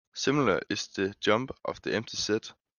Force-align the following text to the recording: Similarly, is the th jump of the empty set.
Similarly, 0.15 0.63
is 0.67 0.87
the 0.87 1.03
th 1.09 1.19
jump 1.19 1.51
of 1.63 1.79
the 1.83 1.93
empty 1.93 2.17
set. 2.17 2.53